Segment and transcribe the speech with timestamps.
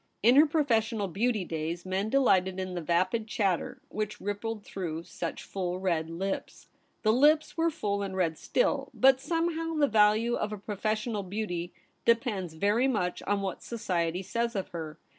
[0.23, 5.43] In her professional beauty days, men delighted in the vapid chatter which rippled through such
[5.43, 6.69] full red lips.
[7.03, 11.71] The lips were full and red still, but somehow the value of a professional beauty
[12.03, 14.97] depends very much on what society says of her.